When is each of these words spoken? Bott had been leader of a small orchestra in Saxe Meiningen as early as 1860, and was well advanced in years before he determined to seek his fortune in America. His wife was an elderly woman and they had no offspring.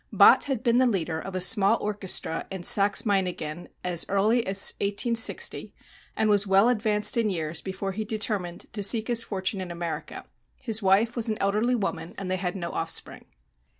Bott 0.11 0.45
had 0.45 0.63
been 0.63 0.79
leader 0.89 1.19
of 1.19 1.35
a 1.35 1.39
small 1.39 1.77
orchestra 1.79 2.47
in 2.49 2.63
Saxe 2.63 3.03
Meiningen 3.05 3.67
as 3.83 4.03
early 4.09 4.39
as 4.47 4.73
1860, 4.79 5.75
and 6.17 6.27
was 6.27 6.47
well 6.47 6.69
advanced 6.69 7.17
in 7.17 7.29
years 7.29 7.61
before 7.61 7.91
he 7.91 8.03
determined 8.03 8.61
to 8.73 8.81
seek 8.81 9.09
his 9.09 9.23
fortune 9.23 9.61
in 9.61 9.69
America. 9.69 10.25
His 10.59 10.81
wife 10.81 11.15
was 11.15 11.29
an 11.29 11.37
elderly 11.39 11.75
woman 11.75 12.15
and 12.17 12.31
they 12.31 12.37
had 12.37 12.55
no 12.55 12.71
offspring. 12.71 13.25